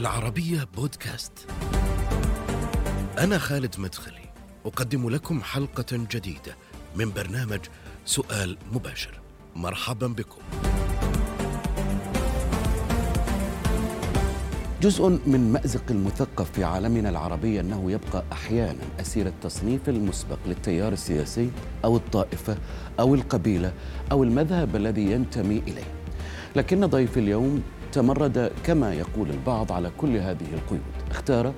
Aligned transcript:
العربية 0.00 0.68
بودكاست. 0.76 1.32
أنا 3.18 3.38
خالد 3.38 3.74
مدخلي، 3.78 4.32
أقدم 4.66 5.10
لكم 5.10 5.42
حلقة 5.42 5.86
جديدة 5.90 6.56
من 6.96 7.12
برنامج 7.12 7.60
سؤال 8.04 8.58
مباشر. 8.72 9.20
مرحبا 9.56 10.06
بكم. 10.06 10.40
جزء 14.82 15.08
من 15.26 15.52
مأزق 15.52 15.84
المثقف 15.90 16.50
في 16.50 16.64
عالمنا 16.64 17.08
العربي 17.08 17.60
أنه 17.60 17.92
يبقى 17.92 18.24
أحيانا 18.32 18.82
أسير 19.00 19.26
التصنيف 19.26 19.88
المسبق 19.88 20.38
للتيار 20.46 20.92
السياسي 20.92 21.50
أو 21.84 21.96
الطائفة 21.96 22.56
أو 23.00 23.14
القبيلة 23.14 23.72
أو 24.12 24.22
المذهب 24.22 24.76
الذي 24.76 25.12
ينتمي 25.12 25.58
إليه 25.58 25.94
لكن 26.56 26.86
ضيف 26.86 27.18
اليوم 27.18 27.62
تمرد 27.92 28.52
كما 28.64 28.94
يقول 28.94 29.30
البعض 29.30 29.72
على 29.72 29.90
كل 29.98 30.16
هذه 30.16 30.46
القيود. 30.54 30.80
اختار 31.10 31.52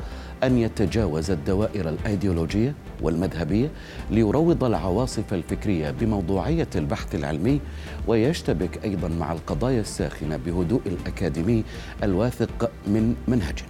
أن 0.45 0.59
يتجاوز 0.59 1.31
الدوائر 1.31 1.89
الأيديولوجية 1.89 2.75
والمذهبية 3.03 3.71
ليروض 4.11 4.65
العواصف 4.65 5.35
الفكرية 5.35 5.91
بموضوعية 5.91 6.69
البحث 6.77 7.15
العلمي 7.15 7.61
ويشتبك 8.07 8.85
أيضا 8.85 9.09
مع 9.09 9.33
القضايا 9.33 9.81
الساخنة 9.81 10.37
بهدوء 10.37 10.81
الأكاديمي 10.87 11.65
الواثق 12.03 12.71
من 12.87 13.15
منهجه 13.29 13.65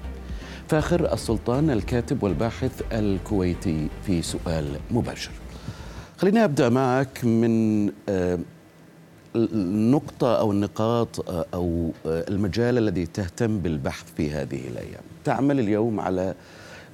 فاخر 0.68 1.12
السلطان 1.12 1.70
الكاتب 1.70 2.22
والباحث 2.22 2.82
الكويتي 2.92 3.88
في 4.06 4.22
سؤال 4.22 4.66
مباشر. 4.90 5.30
خليني 6.18 6.44
أبدأ 6.44 6.68
معك 6.68 7.24
من 7.24 7.86
آه 8.08 8.38
النقطة 9.36 10.38
أو 10.38 10.52
النقاط 10.52 11.30
أو 11.54 11.90
المجال 12.06 12.78
الذي 12.78 13.06
تهتم 13.06 13.58
بالبحث 13.58 14.04
في 14.16 14.30
هذه 14.30 14.68
الأيام. 14.68 15.02
تعمل 15.24 15.60
اليوم 15.60 16.00
على 16.00 16.34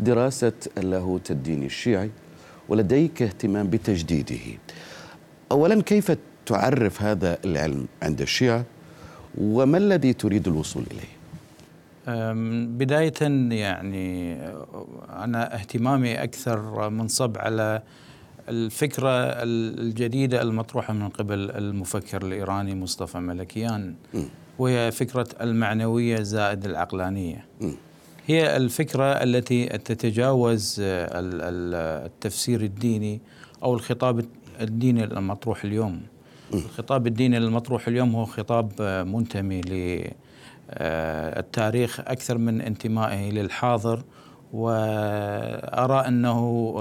دراسة 0.00 0.52
اللاهوت 0.78 1.30
الديني 1.30 1.66
الشيعي 1.66 2.10
ولديك 2.68 3.22
اهتمام 3.22 3.70
بتجديده. 3.70 4.58
أولا 5.52 5.82
كيف 5.82 6.12
تعرف 6.46 7.02
هذا 7.02 7.38
العلم 7.44 7.86
عند 8.02 8.20
الشيعة؟ 8.20 8.64
وما 9.40 9.78
الذي 9.78 10.12
تريد 10.12 10.48
الوصول 10.48 10.84
إليه؟ 10.90 11.18
بداية 12.64 13.22
يعني 13.54 14.34
أنا 15.10 15.54
اهتمامي 15.54 16.22
أكثر 16.22 16.90
منصب 16.90 17.38
على 17.38 17.82
الفكرة 18.48 19.10
الجديدة 19.42 20.42
المطروحة 20.42 20.92
من 20.94 21.08
قبل 21.08 21.50
المفكر 21.50 22.22
الإيراني 22.22 22.74
مصطفى 22.74 23.18
ملكيان. 23.18 23.94
وهي 24.58 24.90
فكرة 24.90 25.26
المعنوية 25.40 26.22
زائد 26.22 26.64
العقلانية. 26.64 27.44
هي 28.26 28.56
الفكرة 28.56 29.04
التي 29.04 29.66
تتجاوز 29.66 30.76
التفسير 30.80 32.60
الديني 32.60 33.20
أو 33.62 33.74
الخطاب 33.74 34.24
الديني 34.60 35.04
المطروح 35.04 35.64
اليوم. 35.64 36.00
الخطاب 36.54 37.06
الديني 37.06 37.38
المطروح 37.38 37.88
اليوم 37.88 38.14
هو 38.14 38.24
خطاب 38.24 38.82
منتمي 39.06 39.60
للتاريخ 40.70 42.00
أكثر 42.00 42.38
من 42.38 42.60
انتمائه 42.60 43.30
للحاضر 43.30 44.02
وأرى 44.52 46.08
أنه 46.08 46.74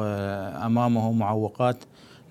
أمامه 0.65 1.11
معوقات 1.11 1.77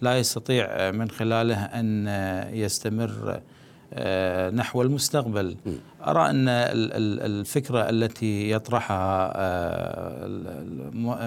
لا 0.01 0.19
يستطيع 0.19 0.91
من 0.91 1.11
خلالها 1.11 1.81
أن 1.81 2.09
يستمر 2.55 3.41
نحو 4.55 4.83
المستقبل. 4.83 5.57
أرى 6.07 6.30
أن 6.30 6.48
الفكرة 6.48 7.91
التي 7.91 8.51
يطرحها 8.51 9.33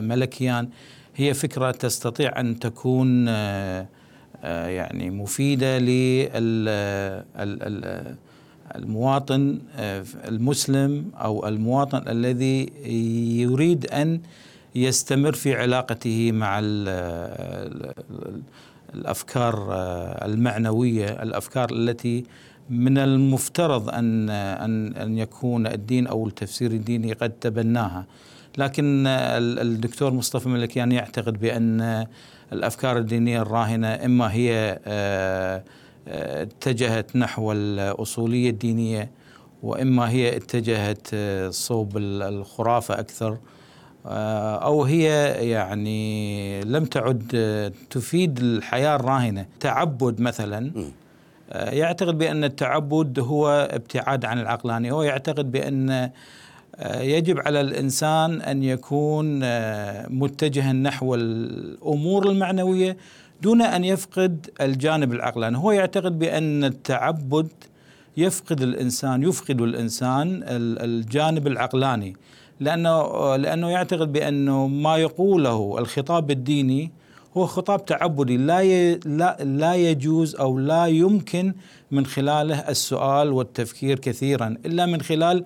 ملكيان 0.01 0.69
هي 1.15 1.33
فكرة 1.33 1.71
تستطيع 1.71 2.39
أن 2.39 2.59
تكون 2.59 3.27
يعني 4.43 5.09
مفيدة 5.09 5.77
لل 5.77 6.69
المواطن 8.75 9.59
المسلم 10.27 11.05
أو 11.15 11.47
المواطن 11.47 12.07
الذي 12.07 12.69
يريد 13.41 13.85
أن 13.85 14.21
يستمر 14.75 15.33
في 15.33 15.55
علاقته 15.55 16.31
مع 16.31 16.59
الأفكار 18.95 19.67
المعنوية، 20.25 21.23
الأفكار 21.23 21.71
التي 21.71 22.23
من 22.69 22.97
المفترض 22.97 23.89
أن 23.89 24.29
أن 24.29 24.95
أن 24.95 25.17
يكون 25.17 25.67
الدين 25.67 26.07
أو 26.07 26.27
التفسير 26.27 26.71
الديني 26.71 27.13
قد 27.13 27.29
تبناها. 27.29 28.05
لكن 28.57 29.03
الدكتور 29.07 30.13
مصطفى 30.13 30.49
ملكيان 30.49 30.91
يعتقد 30.91 31.39
بأن 31.39 32.05
الأفكار 32.53 32.97
الدينية 32.97 33.41
الراهنة 33.41 33.87
إما 33.87 34.33
هي 34.33 34.79
اتجهت 36.07 37.15
نحو 37.15 37.51
الأصولية 37.51 38.49
الدينية 38.49 39.11
وإما 39.63 40.09
هي 40.09 40.35
اتجهت 40.37 41.07
صوب 41.53 41.97
الخرافة 41.97 42.99
أكثر 42.99 43.37
أو 44.05 44.83
هي 44.83 45.05
يعني 45.49 46.61
لم 46.61 46.85
تعد 46.85 47.73
تفيد 47.89 48.39
الحياة 48.39 48.95
الراهنة. 48.95 49.45
تعبد 49.59 50.21
مثلا 50.21 50.71
يعتقد 51.51 52.17
بأن 52.17 52.43
التعبد 52.43 53.19
هو 53.19 53.67
ابتعاد 53.71 54.25
عن 54.25 54.39
العقلانية 54.39 54.91
هو 54.91 55.03
يعتقد 55.03 55.51
بأن 55.51 56.09
يجب 56.85 57.39
على 57.39 57.61
الإنسان 57.61 58.41
أن 58.41 58.63
يكون 58.63 59.39
متجها 60.19 60.73
نحو 60.73 61.15
الأمور 61.15 62.29
المعنوية 62.29 62.97
دون 63.41 63.61
أن 63.61 63.83
يفقد 63.83 64.49
الجانب 64.61 65.13
العقلاني، 65.13 65.57
هو 65.57 65.71
يعتقد 65.71 66.19
بأن 66.19 66.63
التعبد 66.63 67.47
يفقد 68.17 68.61
الإنسان 68.61 69.23
يفقد 69.23 69.61
الإنسان 69.61 70.43
الجانب 70.81 71.47
العقلاني. 71.47 72.15
لأنه 72.59 73.35
لأنه 73.35 73.69
يعتقد 73.69 74.13
بأنه 74.13 74.67
ما 74.67 74.97
يقوله 74.97 75.75
الخطاب 75.79 76.31
الديني 76.31 76.91
هو 77.37 77.45
خطاب 77.45 77.85
تعبدي. 77.85 78.37
لا 78.37 78.93
لا 78.95 79.37
لا 79.43 79.75
يجوز 79.75 80.35
أو 80.35 80.59
لا 80.59 80.85
يمكن 80.85 81.53
من 81.91 82.05
خلاله 82.05 82.59
السؤال 82.59 83.31
والتفكير 83.31 83.99
كثيرا. 83.99 84.55
إلا 84.65 84.85
من 84.85 85.01
خلال 85.01 85.43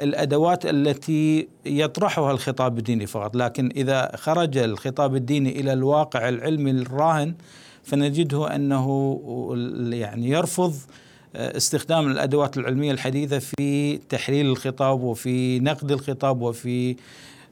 الأدوات 0.00 0.66
التي 0.66 1.48
يطرحها 1.66 2.32
الخطاب 2.32 2.78
الديني 2.78 3.06
فقط، 3.06 3.36
لكن 3.36 3.70
إذا 3.76 4.16
خرج 4.16 4.58
الخطاب 4.58 5.16
الديني 5.16 5.60
إلى 5.60 5.72
الواقع 5.72 6.28
العلمي 6.28 6.70
الراهن 6.70 7.34
فنجده 7.82 8.54
أنه 8.54 9.20
يعني 9.92 10.28
يرفض 10.28 10.74
استخدام 11.36 12.10
الأدوات 12.10 12.56
العلمية 12.56 12.92
الحديثة 12.92 13.38
في 13.38 13.96
تحليل 13.96 14.46
الخطاب 14.46 15.02
وفي 15.02 15.60
نقد 15.60 15.92
الخطاب 15.92 16.42
وفي 16.42 16.96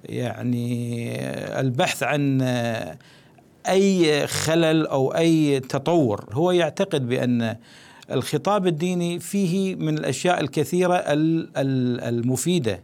يعني 0.05 1.17
البحث 1.61 2.03
عن 2.03 2.43
أي 3.69 4.27
خلل 4.27 4.87
أو 4.87 5.15
أي 5.15 5.61
تطور، 5.61 6.25
هو 6.33 6.51
يعتقد 6.51 7.09
بأن 7.09 7.57
الخطاب 8.11 8.67
الديني 8.67 9.19
فيه 9.19 9.75
من 9.75 9.99
الأشياء 9.99 10.41
الكثيرة 10.41 11.05
المفيدة. 11.07 12.81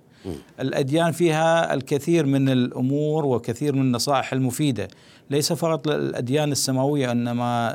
الأديان 0.61 1.13
فيها 1.13 1.75
الكثير 1.75 2.27
من 2.27 2.49
الأمور 2.49 3.27
وكثير 3.27 3.75
من 3.75 3.81
النصائح 3.81 4.33
المفيدة. 4.33 4.89
ليس 5.31 5.53
فقط 5.53 5.89
الأديان 5.89 6.53
السماوية 6.53 7.13
إنما 7.13 7.75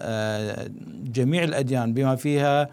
جميع 1.04 1.44
الأديان 1.44 1.94
بما 1.94 2.16
فيها 2.16 2.70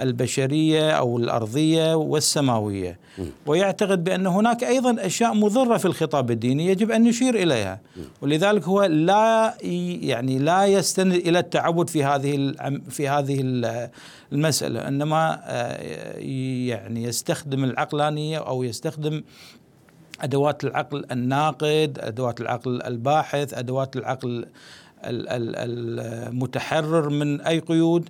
البشرية 0.00 0.90
أو 0.90 1.18
الأرضية 1.18 1.94
والسماوية. 1.94 2.98
ويعتقد 3.46 4.04
بأن 4.04 4.26
هناك 4.26 4.64
أيضا 4.64 5.06
أشياء 5.06 5.34
مضرة 5.34 5.76
في 5.76 5.84
الخطاب 5.84 6.30
الديني 6.30 6.66
يجب 6.66 6.90
أن 6.90 7.02
نشير 7.02 7.34
إليها. 7.34 7.80
ولذلك 8.22 8.64
هو 8.64 8.84
لا 8.84 9.54
يعني 10.02 10.38
لا 10.38 10.66
يستند 10.66 11.12
إلى 11.12 11.38
التعبد 11.38 11.90
في 11.90 12.04
هذه 12.04 12.52
في 12.90 13.08
هذه 13.08 13.40
المسألة 14.32 14.88
إنما 14.88 15.40
يعني 16.68 17.02
يستخدم 17.02 17.64
العقلانية 17.64 18.38
أو 18.38 18.62
يستخدم 18.62 19.22
أدوات 20.20 20.64
العقل 20.64 21.04
الناقد، 21.12 21.98
أدوات 22.00 22.40
العقل 22.40 22.82
الباحث، 22.82 23.54
أدوات 23.54 23.96
العقل 23.96 24.46
المتحرر 25.04 27.08
من 27.08 27.40
أي 27.40 27.58
قيود. 27.58 28.08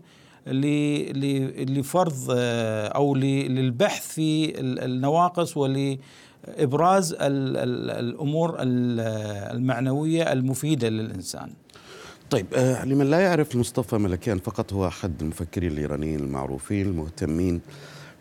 لفرض 1.69 2.25
أو 2.31 3.15
للبحث 3.15 4.09
في 4.09 4.61
النواقص 4.61 5.56
ولإبراز 5.56 7.17
الأمور 7.21 8.56
المعنوية 8.61 10.33
المفيدة 10.33 10.89
للإنسان. 10.89 11.50
طيب 12.31 12.47
آه 12.55 12.85
لمن 12.85 13.11
لا 13.11 13.21
يعرف 13.21 13.56
مصطفى 13.56 13.99
ملكيان 13.99 14.39
فقط 14.39 14.73
هو 14.73 14.87
أحد 14.87 15.23
المفكرين 15.23 15.73
الإيرانيين 15.73 16.21
المعروفين 16.21 16.87
المهتمين 16.87 17.61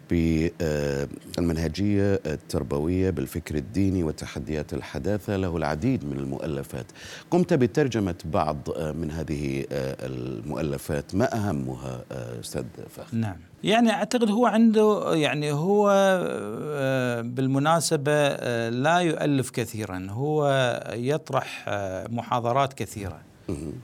بالمنهجية 0.09 2.19
التربوية 2.25 3.09
بالفكر 3.09 3.55
الديني 3.55 4.03
وتحديات 4.03 4.73
الحداثة 4.73 5.35
له 5.35 5.57
العديد 5.57 6.05
من 6.05 6.17
المؤلفات. 6.17 6.85
قمت 7.31 7.53
بترجمة 7.53 8.15
بعض 8.25 8.57
من 8.77 9.11
هذه 9.11 9.65
المؤلفات. 9.71 11.15
ما 11.15 11.35
أهمها 11.35 12.05
أستاذ 12.39 12.63
فخر؟ 12.89 13.17
نعم. 13.17 13.37
يعني 13.63 13.91
أعتقد 13.91 14.29
هو 14.29 14.45
عنده 14.45 15.15
يعني 15.15 15.51
هو 15.51 15.89
آه، 15.91 17.21
بالمناسبة 17.21 18.11
آه، 18.11 18.69
لا 18.69 18.97
يؤلف 18.97 19.49
كثيرا. 19.49 20.07
هو 20.09 20.49
يطرح 20.93 21.65
آه، 21.67 22.07
محاضرات 22.07 22.73
كثيرة. 22.73 23.21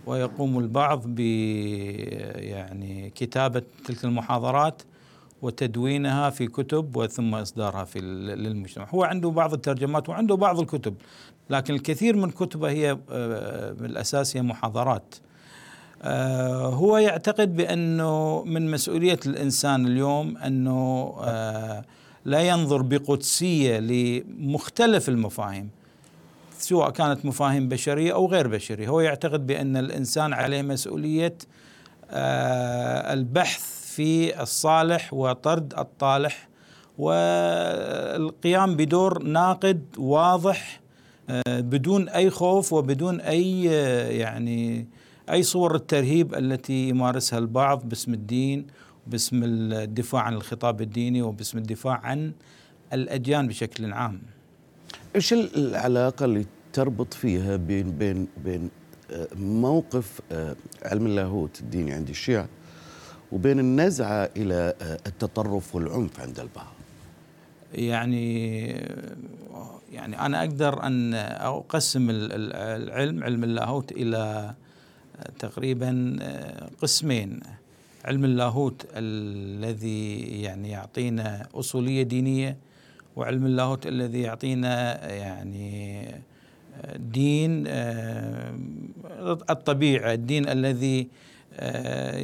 ويقوم 0.05 0.59
البعض 0.59 1.03
ب 1.05 1.19
يعني 2.39 3.09
كتابة 3.09 3.63
تلك 3.85 4.05
المحاضرات. 4.05 4.81
وتدوينها 5.43 6.29
في 6.29 6.47
كتب 6.47 6.95
وثم 6.95 7.35
إصدارها 7.35 7.83
في 7.83 7.99
للمجتمع. 7.99 8.87
هو 8.89 9.03
عنده 9.03 9.29
بعض 9.29 9.53
الترجمات 9.53 10.09
وعنده 10.09 10.35
بعض 10.35 10.59
الكتب 10.59 10.95
لكن 11.49 11.73
الكثير 11.73 12.15
من 12.15 12.31
كتبه 12.31 12.69
هي 12.69 12.97
بالأساس 13.79 14.37
هي 14.37 14.41
محاضرات. 14.41 15.15
آه، 16.03 16.65
هو 16.65 16.97
يعتقد 16.97 17.55
بأنه 17.55 18.43
من 18.43 18.71
مسؤولية 18.71 19.19
الإنسان 19.25 19.87
اليوم 19.87 20.37
أنه 20.37 21.13
آه، 21.21 21.85
لا 22.25 22.41
ينظر 22.41 22.81
بقدسية 22.81 23.79
لمختلف 23.79 25.09
المفاهيم 25.09 25.69
سواء 26.59 26.89
كانت 26.89 27.25
مفاهيم 27.25 27.69
بشرية 27.69 28.13
أو 28.13 28.27
غير 28.27 28.47
بشرية، 28.47 28.87
هو 28.87 29.01
يعتقد 29.01 29.47
بأن 29.47 29.77
الإنسان 29.77 30.33
عليه 30.33 30.61
مسؤولية 30.61 31.37
آه، 32.09 33.13
البحث 33.13 33.82
في 33.95 34.41
الصالح 34.41 35.13
وطرد 35.13 35.73
الطالح 35.73 36.49
والقيام 36.97 38.75
بدور 38.75 39.23
ناقد 39.23 39.85
واضح 39.97 40.81
بدون 41.47 42.09
أي 42.09 42.29
خوف 42.29 42.73
وبدون 42.73 43.21
أي 43.21 43.63
يعني 44.17 44.87
أي 45.29 45.43
صور 45.43 45.75
الترهيب 45.75 46.35
التي 46.35 46.89
يمارسها 46.89 47.39
البعض 47.39 47.89
باسم 47.89 48.13
الدين 48.13 48.67
باسم 49.07 49.41
الدفاع 49.43 50.21
عن 50.21 50.33
الخطاب 50.33 50.81
الديني 50.81 51.21
وباسم 51.21 51.57
الدفاع 51.57 51.99
عن 52.03 52.31
الأديان 52.93 53.47
بشكل 53.47 53.93
عام. 53.93 54.21
إيش 55.15 55.33
العلاقة 55.33 56.25
اللي 56.25 56.45
تربط 56.73 57.13
فيها 57.13 57.55
بين 57.55 57.91
بين 57.91 58.27
بين 58.45 58.69
آه، 59.11 59.27
موقف 59.35 60.21
آه، 60.31 60.55
علم 60.83 61.05
اللاهوت 61.05 61.59
الديني 61.61 61.91
عند 61.91 62.09
الشيعة 62.09 62.47
وبين 63.33 63.59
النزعة 63.59 64.29
إلى 64.37 64.73
آه، 64.81 64.99
التطرف 65.07 65.75
والعنف 65.75 66.19
عند 66.19 66.39
البعض. 66.39 66.73
يعني 67.73 68.67
يعني 69.93 70.25
أنا 70.25 70.39
أقدر 70.39 70.83
أن 70.83 71.13
أقسم 71.13 72.07
العلم 72.09 73.23
علم 73.23 73.43
اللاهوت 73.43 73.91
إلى 73.91 74.53
تقريبا 75.39 76.17
آه، 76.21 76.69
قسمين. 76.81 77.39
علم 78.05 78.25
اللاهوت 78.25 78.85
الذي 78.95 80.19
يعني 80.41 80.69
يعطينا 80.69 81.47
أصولية 81.53 82.03
دينية 82.03 82.57
وعلم 83.15 83.45
اللاهوت 83.45 83.87
الذي 83.87 84.21
يعطينا 84.21 85.07
يعني 85.13 86.07
آه، 86.81 86.97
دين 86.97 87.63
آه، 87.67 88.57
الطبيعة 89.49 90.13
الدين 90.13 90.49
الذي 90.49 91.07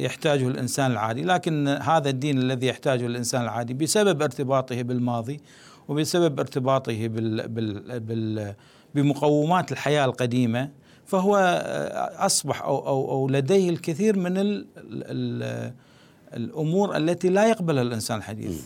يحتاجه 0.04 0.48
الإنسان 0.48 0.90
العادي. 0.90 1.22
لكن 1.22 1.68
هذا 1.68 2.10
الدين 2.10 2.38
الذي 2.38 2.66
يحتاجه 2.66 3.06
الإنسان 3.06 3.42
العادي 3.42 3.74
بسبب 3.74 4.22
ارتباطه 4.22 4.82
بالماضي 4.82 5.40
وبسبب 5.88 6.40
ارتباطه 6.40 7.06
بال 7.06 7.48
بال 7.48 8.00
بال 8.00 8.54
بمقومات 8.94 9.72
الحياة 9.72 10.04
القديمة 10.04 10.70
فهو 11.06 11.36
أصبح 12.16 12.62
أو 12.62 12.86
أو 12.86 13.10
أو 13.10 13.28
لديه 13.28 13.70
الكثير 13.70 14.18
من 14.18 14.38
ال 14.38 14.66
ال 14.76 15.72
الأمور 16.36 16.96
التي 16.96 17.28
لا 17.28 17.48
يقبلها 17.48 17.82
الإنسان 17.82 18.18
الحديث. 18.18 18.62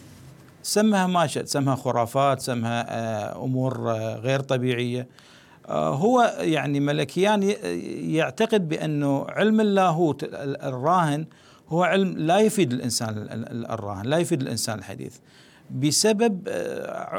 سمها 0.63 1.07
ما 1.07 1.27
شئت 1.27 1.49
سمها 1.49 1.75
خرافات 1.75 2.41
سمها 2.41 2.87
آه، 2.89 3.45
أمور 3.45 3.91
آه، 3.91 4.17
غير 4.17 4.41
طبيعية. 4.41 5.01
آه، 5.01 5.07
هو 5.69 6.37
يعني 6.41 6.81
ملكيان 6.81 7.43
يعتقد 8.15 8.69
بأنه 8.69 9.27
علم 9.29 9.61
اللاهوت 9.61 10.25
الراهن 10.63 11.27
هو 11.69 11.83
علم 11.83 12.15
لا 12.19 12.39
يفيد 12.39 12.73
الإنسان 12.73 13.27
الراهن 13.71 14.07
لا 14.07 14.19
يفيد 14.19 14.41
الإنسان 14.43 14.79
الحديث. 14.79 15.17
بسبب 15.71 16.49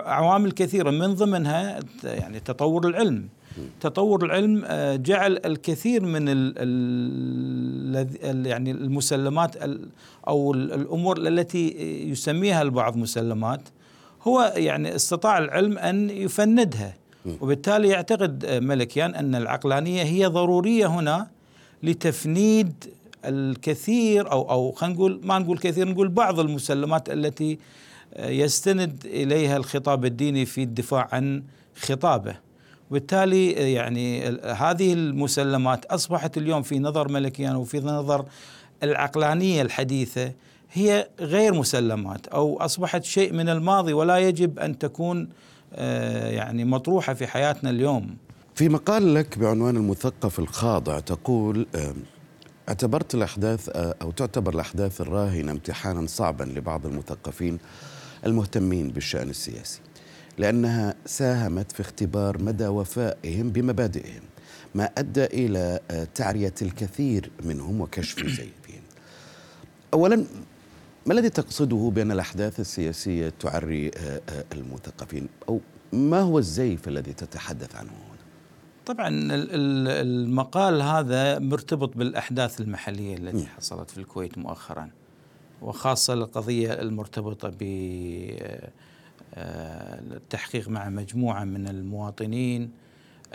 عوامل 0.05 0.51
كثيرة 0.51 0.91
من 0.91 1.13
ضمنها 1.13 1.79
يعني 2.03 2.39
تطور 2.39 2.87
العلم. 2.87 3.27
تطور 3.81 4.25
العلم 4.25 4.63
آه، 4.65 4.95
جعل 4.95 5.39
الكثير 5.45 6.05
من 6.05 6.25
ال 6.27 6.55
يعني 8.47 8.71
المسلمات 8.71 9.55
أو 10.27 10.53
الأمور 10.53 11.17
التي 11.17 11.69
يسميها 12.11 12.61
البعض 12.61 12.97
مسلمات 12.97 13.61
هو 14.23 14.53
يعني 14.55 14.95
استطاع 14.95 15.37
العلم 15.37 15.77
أن 15.77 16.09
يفندها. 16.09 16.93
وبالتالي 17.41 17.87
يعتقد 17.87 18.45
ملكيان 18.45 19.15
أن 19.15 19.35
العقلانية 19.35 20.03
هي 20.03 20.25
ضرورية 20.25 20.87
هنا 20.87 21.27
لتفنيد 21.83 22.73
الكثير 23.25 24.31
أو 24.31 24.51
أو 24.51 24.71
خلينا 24.71 24.95
نقول 24.95 25.21
ما 25.23 25.39
نقول 25.39 25.57
كثير 25.57 25.87
نقول 25.87 26.07
بعض 26.07 26.39
المسلمات 26.39 27.09
التي 27.09 27.57
يستند 28.19 29.05
إليها 29.05 29.57
الخطاب 29.57 30.05
الديني 30.05 30.45
في 30.45 30.63
الدفاع 30.63 31.09
عن 31.11 31.43
خطابه. 31.75 32.35
وبالتالي 32.91 33.51
يعني 33.51 34.25
هذه 34.43 34.93
المسلمات 34.93 35.85
أصبحت 35.85 36.37
اليوم 36.37 36.61
في 36.61 36.79
نظر 36.79 37.11
ملكيان 37.11 37.55
وفي 37.55 37.79
نظر 37.79 38.25
العقلانية 38.83 39.61
الحديثة 39.61 40.31
هي 40.71 41.07
غير 41.19 41.53
مسلمات 41.53 42.27
أو 42.27 42.57
أصبحت 42.57 43.03
شيء 43.03 43.33
من 43.33 43.49
الماضي 43.49 43.93
ولا 43.93 44.17
يجب 44.17 44.59
أن 44.59 44.77
تكون 44.77 45.29
يعني 46.31 46.65
مطروحة 46.65 47.13
في 47.13 47.27
حياتنا 47.27 47.69
اليوم. 47.69 48.17
في 48.55 48.69
مقال 48.69 49.13
لك 49.13 49.37
بعنوان 49.39 49.75
المثقف 49.75 50.39
الخاضع 50.39 50.99
تقول 50.99 51.67
اعتبرت 52.69 53.15
الأحداث 53.15 53.69
آه، 53.69 53.95
أو 54.01 54.11
تعتبر 54.11 54.53
الأحداث 54.53 55.01
الراهنة 55.01 55.51
امتحانا 55.51 56.07
صعبا 56.07 56.43
لبعض 56.43 56.85
المثقفين 56.85 57.57
المهتمين 58.25 58.89
بالشأن 58.89 59.29
السياسي. 59.29 59.79
لأنها 60.37 60.95
ساهمت 61.05 61.71
في 61.71 61.79
اختبار 61.79 62.43
مدى 62.43 62.67
وفائهم 62.67 63.49
بمبادئهم 63.49 64.21
ما 64.75 64.89
أدى 64.97 65.25
إلى 65.25 65.79
آه، 65.91 66.07
تعرية 66.15 66.53
الكثير 66.61 67.31
منهم 67.43 67.81
وكشف 67.81 68.25
زيفهم 68.37 68.81
أولا 69.93 70.25
ما 71.05 71.13
الذي 71.13 71.29
تقصده 71.29 71.91
بأن 71.95 72.11
الأحداث 72.11 72.59
السياسية 72.59 73.29
تعري 73.39 73.87
آه، 73.97 74.21
آه، 74.29 74.45
المثقفين 74.53 75.27
أو 75.49 75.61
ما 75.93 76.19
هو 76.19 76.39
الزيف 76.39 76.87
الذي 76.87 77.13
تتحدث 77.13 77.75
عنه 77.75 77.89
هنا؟ 77.89 78.15
طبعا 78.85 79.09
المقال 80.01 80.81
هذا 80.81 81.39
مرتبط 81.39 81.97
بالأحداث 81.97 82.61
المحلية 82.61 83.17
التي 83.17 83.45
حصلت 83.45 83.89
في 83.89 83.97
الكويت 83.97 84.37
مؤخرا 84.37 84.89
وخاصة 85.61 86.13
القضية 86.13 86.73
المرتبطة 86.73 87.51
ب 87.59 87.63
التحقيق 89.37 90.69
مع 90.69 90.89
مجموعة 90.89 91.43
من 91.43 91.67
المواطنين 91.67 92.71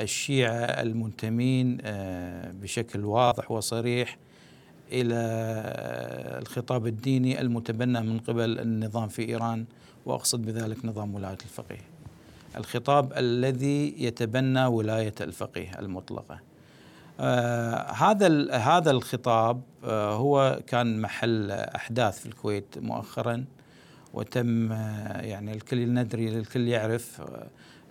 الشيعة 0.01 0.55
المنتمين 0.55 1.79
آه، 1.83 2.53
بشكل 2.53 3.05
واضح 3.05 3.51
وصريح 3.51 4.19
إلى 4.93 5.15
الخطاب 6.43 6.87
الديني 6.87 7.41
المتبنى 7.41 8.01
من 8.01 8.19
قبل 8.19 8.59
النظام 8.59 9.09
في 9.09 9.29
إيران 9.29 9.65
وأقصد 10.07 10.43
بذلك 10.43 10.85
نظام 10.85 11.15
ولاية 11.15 11.39
الفقيه. 11.45 11.81
الخطاب 12.57 13.13
الذي 13.17 14.05
يتبنى 14.05 14.67
ولاية 14.67 15.15
الفقيه 15.21 15.79
المطلقة. 15.79 16.41
آه 17.21 17.93
هذا 17.93 18.57
هذا 18.57 18.91
الخطاب 18.91 19.63
آه 19.85 20.15
هو 20.15 20.61
كان 20.67 21.01
محل 21.01 21.51
أحداث 21.51 22.21
في 22.21 22.27
الكويت 22.27 22.79
مؤخرا 22.79 23.45
وتم 24.15 24.73
يعني 25.21 25.53
الكل 25.53 25.95
ندري 25.95 26.29
الكل 26.29 26.69
يعرف 26.69 27.23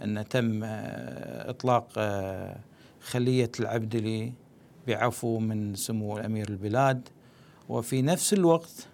أن 0.04 0.28
تم 0.30 0.60
إطلاق 0.64 1.88
خلية 3.02 3.52
العبدلي 3.60 4.34
بعفو 4.90 5.40
من 5.40 5.76
سمو 5.76 6.18
أمير 6.18 6.50
البلاد 6.50 7.10
وفي 7.70 8.02
نفس 8.02 8.34
الوقت 8.34 8.88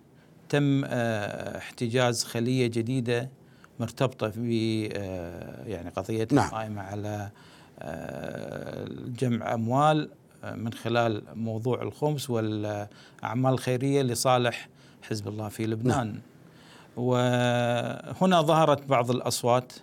تم 0.49 0.85
احتجاز 0.85 2.23
خلية 2.23 2.67
جديدة 2.67 3.29
مرتبطة 3.79 4.31
ب 4.35 4.45
يعني 5.67 5.89
قضية 5.89 6.27
نعم. 6.31 6.49
قائمة 6.49 6.81
على 6.81 7.29
جمع 9.19 9.53
أموال 9.53 10.09
من 10.55 10.73
خلال 10.73 11.23
موضوع 11.35 11.81
الخمس 11.81 12.29
والأعمال 12.29 13.53
الخيرية 13.53 14.01
لصالح 14.01 14.69
حزب 15.09 15.27
الله 15.27 15.49
في 15.49 15.67
لبنان 15.67 16.07
نعم. 16.07 16.21
وهنا 16.97 18.41
ظهرت 18.41 18.87
بعض 18.87 19.11
الأصوات 19.11 19.73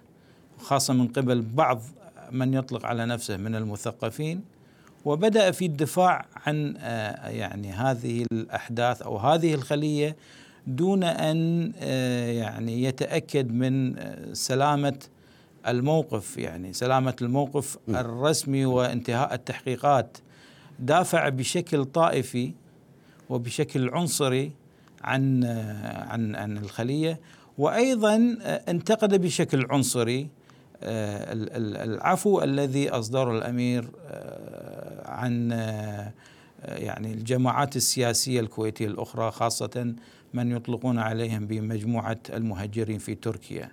خاصة 0.59 0.95
من 0.95 1.09
قبل 1.09 1.43
بعض 1.43 1.83
من 2.31 2.55
يطلق 2.55 2.87
على 2.87 3.07
نفسه 3.07 3.37
من 3.37 3.55
المثقفين 3.55 4.43
وبدأ 5.05 5.51
في 5.51 5.67
الدفاع 5.67 6.27
عن 6.47 6.75
آه، 6.79 7.29
يعني 7.29 7.73
هذه 7.73 8.27
الأحداث 8.33 9.03
أو 9.03 9.17
هذه 9.17 9.55
الخلية 9.55 10.17
دون 10.67 11.05
أن 11.05 11.73
آه، 11.81 12.31
يعني 12.31 12.83
يتأكد 12.83 13.53
من 13.53 13.99
آه، 13.99 14.33
سلامة 14.33 14.99
الموقف 15.69 16.39
يعني 16.39 16.73
سلامة 16.73 17.17
الموقف 17.23 17.79
الرسمي 17.89 18.65
وانتهاء 18.65 19.35
التحقيقات. 19.35 20.19
دافع 20.79 21.29
بشكل 21.29 21.85
طائفي 21.85 22.53
وبشكل 23.31 23.91
عنصري 23.91 24.53
عن 25.03 25.45
عن 25.85 26.37
عن 26.37 26.59
الخلية 26.59 27.21
وأيضا 27.59 28.37
انتقد 28.69 29.21
بشكل 29.21 29.67
عنصري 29.71 30.29
العفو 30.83 32.43
الذي 32.43 32.91
أصدره 32.91 33.39
الأمير 33.39 33.91
عن 35.05 35.51
يعني 36.63 37.13
الجماعات 37.13 37.77
السياسية 37.77 38.41
الكويتية 38.41 38.87
الأخرى 38.87 39.31
خاصة 39.31 39.95
من 40.35 40.51
يطلقون 40.57 40.99
عليهم 40.99 41.47
بمجموعة 41.47 42.19
المهجرين 42.33 42.99
في 42.99 43.15
تركيا. 43.15 43.71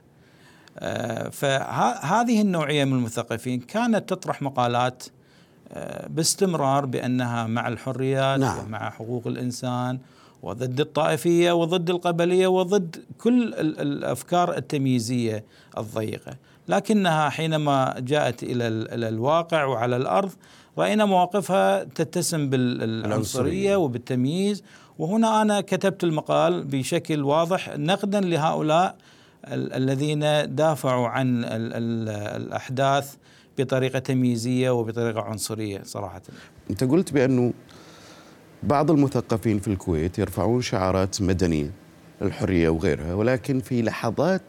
فهذه 1.31 2.41
النوعية 2.41 2.85
من 2.85 2.93
المثقفين 2.93 3.59
كانت 3.59 4.09
تطرح 4.09 4.41
مقالات 4.41 5.03
باستمرار 6.07 6.85
بأنها 6.85 7.47
مع 7.47 7.67
الحريات 7.67 8.39
نعم. 8.39 8.65
ومع 8.65 8.89
حقوق 8.89 9.27
الإنسان 9.27 9.99
وضد 10.41 10.79
الطائفية 10.79 11.51
وضد 11.51 11.89
القبلية 11.89 12.47
وضد 12.47 13.03
كل 13.17 13.53
الأفكار 13.53 14.57
التمييزية 14.57 15.43
الضيقة، 15.77 16.35
لكنها 16.67 17.29
حينما 17.29 17.95
جاءت 17.97 18.43
إلى 18.43 18.67
الواقع 19.07 19.65
وعلى 19.65 19.95
الأرض 19.95 20.31
راينا 20.79 21.05
مواقفها 21.05 21.83
تتسم 21.83 22.49
بالعنصرية 22.49 23.75
وبالتمييز 23.75 24.63
وهنا 24.99 25.41
أنا 25.41 25.61
كتبت 25.61 26.03
المقال 26.03 26.63
بشكل 26.63 27.23
واضح 27.23 27.77
نقدا 27.77 28.19
لهؤلاء 28.19 28.95
الذين 29.47 30.19
دافعوا 30.55 31.07
عن 31.07 31.45
الأحداث 31.45 33.15
بطريقة 33.57 33.99
تمييزية 33.99 34.69
وبطريقة 34.69 35.21
عنصرية 35.21 35.81
صراحة. 35.83 36.21
أنت 36.69 36.83
قلت 36.83 37.13
بانه 37.13 37.53
بعض 38.63 38.91
المثقفين 38.91 39.59
في 39.59 39.67
الكويت 39.67 40.19
يرفعون 40.19 40.61
شعارات 40.61 41.21
مدنية 41.21 41.71
الحريه 42.21 42.69
وغيرها 42.69 43.13
ولكن 43.13 43.59
في 43.59 43.81
لحظات 43.81 44.41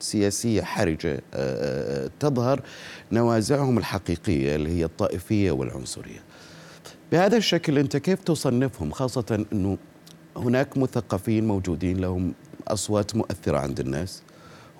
سياسية 0.00 0.62
حرجة 0.62 1.12
آه، 1.12 1.20
آه، 1.34 2.10
تظهر 2.20 2.60
نوازعهم 3.12 3.78
الحقيقية 3.78 4.56
اللي 4.56 4.70
هي 4.70 4.84
الطائفية 4.84 5.50
والعنصرية. 5.50 6.20
بهذا 7.12 7.36
الشكل 7.36 7.78
أنت 7.78 7.96
كيف 7.96 8.22
تصنفهم 8.22 8.90
خاصة 8.90 9.46
أنه 9.52 9.78
هناك 10.36 10.78
مثقفين 10.78 11.46
موجودين 11.46 11.96
لهم 11.96 12.34
أصوات 12.68 13.16
مؤثرة 13.16 13.58
عند 13.58 13.80
الناس 13.80 14.22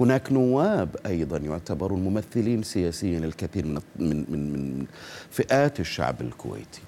هناك 0.01 0.33
نواب 0.33 0.97
أيضا 1.07 1.37
يعتبرون 1.39 2.05
ممثلين 2.05 2.63
سياسيا 2.63 3.19
الكثير 3.19 3.67
من 3.67 3.81
من 3.99 4.33
من 4.33 4.87
فئات 5.31 5.81
الشعب 5.81 6.21
الكويتي. 6.21 6.83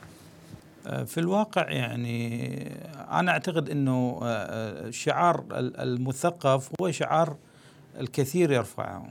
آه، 0.87 1.05
في 1.05 1.21
الواقع 1.21 1.71
يعني 1.71 2.53
أنا 3.11 3.33
أعتقد 3.33 3.71
أنه 3.71 4.21
شعار 4.91 5.45
المثقف 5.53 6.71
هو 6.81 6.91
شعار 6.91 7.37
الكثير 8.00 8.52
يرفعه 8.52 9.09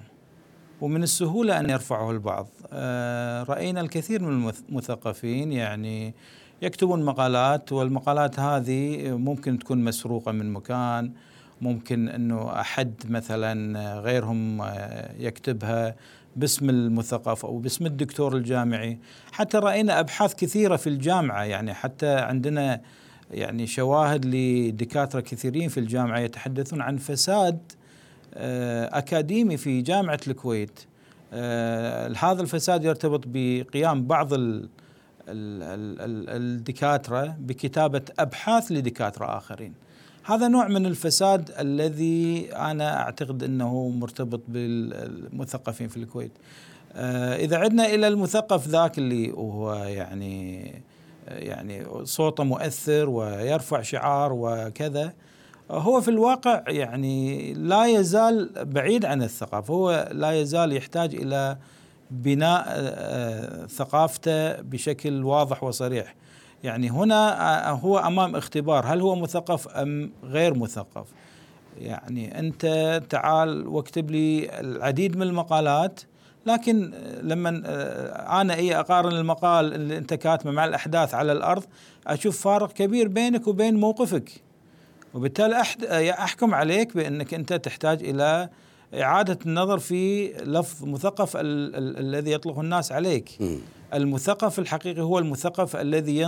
ومن 0.81 1.03
السهولة 1.03 1.59
أن 1.59 1.69
يرفعه 1.69 2.11
البعض. 2.11 2.47
آه، 2.73 3.43
رأينا 3.43 3.81
الكثير 3.81 4.23
من 4.23 4.51
المثقفين 4.69 5.51
يعني 5.51 6.13
يكتبون 6.61 7.05
مقالات 7.05 7.71
والمقالات 7.71 8.39
هذه 8.39 9.11
ممكن 9.11 9.59
تكون 9.59 9.83
مسروقة 9.83 10.31
من 10.31 10.53
مكان 10.53 11.11
ممكن 11.61 12.09
أنه 12.09 12.59
أحد 12.59 12.93
مثلا 13.09 13.99
غيرهم 13.99 14.61
آه، 14.61 15.13
يكتبها 15.17 15.95
باسم 16.35 16.69
المثقف 16.69 17.45
أو 17.45 17.57
باسم 17.57 17.85
الدكتور 17.85 18.35
الجامعي. 18.35 18.99
حتى 19.31 19.57
رأينا 19.57 19.99
أبحاث 19.99 20.33
كثيرة 20.33 20.75
في 20.75 20.87
الجامعة 20.87 21.43
يعني 21.43 21.73
حتى 21.73 22.15
عندنا 22.15 22.81
يعني 23.31 23.67
شواهد 23.67 24.25
لدكاترة 24.25 25.19
كثيرين 25.19 25.69
في 25.69 25.79
الجامعة 25.79 26.19
يتحدثون 26.19 26.81
عن 26.81 26.97
فساد 26.97 27.71
أكاديمي 28.33 29.57
في 29.57 29.81
جامعة 29.81 30.19
الكويت 30.27 30.79
آه، 31.33 32.13
هذا 32.17 32.41
الفساد 32.41 32.83
يرتبط 32.83 33.23
بقيام 33.25 34.07
بعض 34.07 34.29
الدكاترة 36.29 37.35
بكتابة 37.39 38.01
أبحاث 38.19 38.71
لدكاترة 38.71 39.37
آخرين. 39.37 39.73
هذا 40.23 40.47
نوع 40.47 40.67
من 40.67 40.85
الفساد 40.85 41.51
الذي 41.59 42.49
أنا 42.55 43.01
أعتقد 43.01 43.43
إنه 43.43 43.89
مرتبط 43.89 44.41
بالمثقفين 44.47 45.87
في 45.87 45.97
الكويت. 45.97 46.31
آه، 46.93 47.35
إذا 47.35 47.57
عدنا 47.57 47.85
إلى 47.85 48.07
المثقف 48.07 48.67
ذاك 48.67 48.97
اللي 48.97 49.31
هو 49.31 49.73
يعني 49.73 50.73
يعني 51.27 51.85
صوته 52.03 52.43
مؤثر 52.43 53.09
ويرفع 53.09 53.81
شعار 53.81 54.33
وكذا 54.33 55.13
هو 55.71 56.01
في 56.01 56.07
الواقع 56.07 56.63
يعني 56.67 57.53
لا 57.53 57.85
يزال 57.85 58.49
بعيد 58.65 59.05
عن 59.05 59.23
الثقافة. 59.23 59.73
هو 59.73 60.09
لا 60.11 60.31
يزال 60.31 60.73
يحتاج 60.73 61.15
إلى 61.15 61.57
بناء 62.11 62.63
آه، 62.67 63.65
ثقافته 63.65 64.61
بشكل 64.61 65.23
واضح 65.23 65.63
وصريح. 65.63 66.15
يعني 66.63 66.89
هنا 66.89 67.41
آه، 67.69 67.71
هو 67.71 67.97
أمام 67.97 68.35
اختبار. 68.35 68.85
هل 68.85 69.01
هو 69.01 69.15
مثقف 69.15 69.67
أم 69.67 70.11
غير 70.23 70.53
مثقف؟ 70.53 71.07
يعني 71.79 72.39
أنت 72.39 73.01
تعال 73.09 73.67
واكتب 73.67 74.11
لي 74.11 74.59
العديد 74.59 75.17
من 75.17 75.21
المقالات 75.21 76.01
لكن 76.45 76.91
لما 77.21 77.61
آه، 77.65 78.41
أنا 78.41 78.55
إي 78.55 78.79
أقارن 78.79 79.11
المقال 79.11 79.73
اللي 79.73 79.97
انت 79.97 80.13
كاتبه 80.13 80.51
مع 80.51 80.65
الأحداث 80.65 81.13
على 81.13 81.31
الأرض 81.31 81.63
أشوف 82.07 82.41
فارق 82.41 82.71
كبير 82.71 83.07
بينك 83.07 83.47
وبين 83.47 83.75
موقفك. 83.75 84.46
وبالتالي 85.13 85.61
أحكم 86.11 86.55
عليك 86.55 86.97
بأنك 86.97 87.33
أنت 87.33 87.53
تحتاج 87.53 88.03
إلى 88.03 88.49
إعادة 88.93 89.39
النظر 89.45 89.79
في 89.79 90.27
لفظ 90.27 90.85
مثقف 90.85 91.31
الذي 91.35 92.31
يطلقه 92.31 92.61
الناس 92.61 92.91
عليك. 92.91 93.29
م. 93.39 93.57
المثقف 93.93 94.59
الحقيقي 94.59 95.01
هو 95.01 95.19
المثقف 95.19 95.75
الذي 95.75 96.25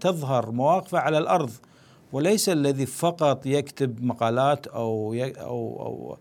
تظهر 0.00 0.50
مواقفه 0.50 0.98
على 0.98 1.18
الأرض 1.18 1.50
وليس 2.12 2.48
الذي 2.48 2.86
فقط 2.86 3.46
يكتب 3.46 4.04
مقالات 4.04 4.66
أو 4.66 5.14
أو 5.38 5.82
أو 5.86 6.16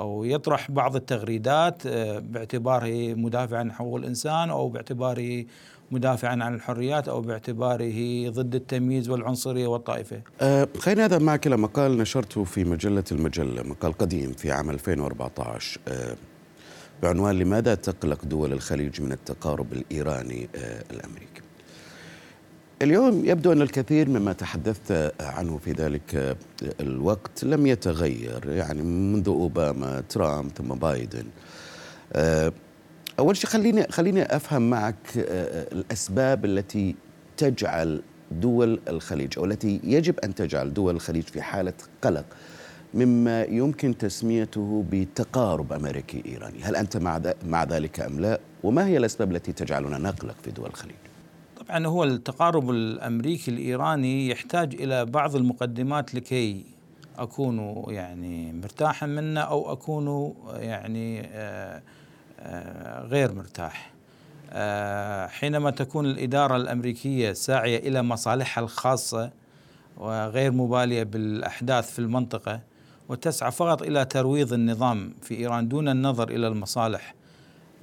أو 0.00 0.24
يطرح 0.24 0.70
بعض 0.70 0.96
التغريدات 0.96 1.86
آه، 1.86 2.18
باعتباره 2.18 3.14
مدافع 3.14 3.58
عن 3.58 3.72
حقوق 3.72 3.96
الإنسان 3.96 4.50
أو 4.50 4.68
باعتباره 4.68 5.44
مدافعا 5.90 6.44
عن 6.44 6.54
الحريات 6.54 7.08
أو 7.08 7.20
باعتباره 7.20 8.28
ضد 8.28 8.54
التمييز 8.54 9.08
والعنصرية 9.08 9.66
والطائفة. 9.66 10.20
أه 10.40 10.68
خلينا 10.78 11.04
هذا 11.04 11.18
معك 11.18 11.46
مقال 11.46 11.98
نشرته 11.98 12.44
في 12.44 12.64
مجلة 12.64 13.04
المجلة 13.12 13.62
مقال 13.62 13.92
قديم 13.92 14.32
في 14.32 14.52
عام 14.52 14.70
2014 14.70 15.80
أه 15.88 16.16
بعنوان 17.02 17.38
لماذا 17.38 17.74
تقلق 17.74 18.24
دول 18.24 18.52
الخليج 18.52 19.02
من 19.02 19.12
التقارب 19.12 19.72
الإيراني 19.72 20.48
أه 20.56 20.82
الأمريكي. 20.90 21.40
اليوم 22.82 23.24
يبدو 23.24 23.52
أن 23.52 23.62
الكثير 23.62 24.08
مما 24.08 24.32
تحدثت 24.32 25.14
عنه 25.20 25.58
في 25.58 25.72
ذلك 25.72 26.14
آه، 26.14 26.36
الوقت 26.80 27.44
لم 27.44 27.66
يتغير 27.66 28.48
يعني 28.48 28.82
منذ 28.82 29.28
أوباما 29.28 30.02
ترامب 30.08 30.50
ثم 30.50 30.68
بايدن. 30.68 31.24
أه 32.12 32.52
أول 33.20 33.36
شيء 33.36 33.50
خليني 33.50 33.82
خليني 33.82 34.36
أفهم 34.36 34.70
معك 34.70 35.18
آه، 35.18 35.22
آه، 35.22 35.72
الأسباب 35.72 36.44
التي 36.44 36.94
تجعل 37.36 38.02
دول 38.30 38.80
الخليج 38.88 39.38
أو 39.38 39.44
التي 39.44 39.80
يجب 39.84 40.20
أن 40.20 40.34
تجعل 40.34 40.74
دول 40.74 40.94
الخليج 40.94 41.22
في 41.22 41.42
حالة 41.42 41.72
قلق 42.02 42.24
مما 42.94 43.42
يمكن 43.42 43.98
تسميته 43.98 44.84
بتقارب 44.90 45.72
أمريكي 45.72 46.22
إيراني، 46.26 46.62
هل 46.62 46.76
أنت 46.76 46.96
مع 46.96 47.20
مع 47.46 47.64
ذلك 47.64 48.00
أم 48.00 48.20
لا؟ 48.20 48.40
وما 48.62 48.86
هي 48.86 48.96
الأسباب 48.96 49.32
التي 49.32 49.52
تجعلنا 49.52 49.98
نقلق 49.98 50.34
في 50.42 50.50
دول 50.50 50.66
الخليج؟ 50.66 50.96
طبعا 51.56 51.86
هو 51.86 52.04
التقارب 52.04 52.70
الأمريكي 52.70 53.50
الإيراني 53.50 54.28
يحتاج 54.28 54.74
إلى 54.74 55.04
بعض 55.04 55.36
المقدمات 55.36 56.14
لكي 56.14 56.64
أكون 57.18 57.84
يعني 57.88 58.52
مرتاحا 58.52 59.06
منه 59.06 59.40
أو 59.40 59.72
أكون 59.72 60.34
يعني 60.60 61.26
آه 61.26 61.82
غير 63.06 63.34
مرتاح. 63.34 63.90
آه، 64.52 65.26
حينما 65.26 65.70
تكون 65.70 66.06
الإدارة 66.06 66.56
الأمريكية 66.56 67.32
ساعية 67.32 67.78
إلى 67.78 68.02
مصالحها 68.02 68.64
الخاصة 68.64 69.30
وغير 69.96 70.52
مبالية 70.52 71.02
بالأحداث 71.02 71.92
في 71.92 71.98
المنطقة 71.98 72.60
وتسعى 73.08 73.50
فقط 73.50 73.82
إلى 73.82 74.04
ترويض 74.04 74.52
النظام 74.52 75.14
في 75.22 75.34
إيران 75.38 75.68
دون 75.68 75.88
النظر 75.88 76.28
إلى 76.28 76.48
المصالح 76.48 77.14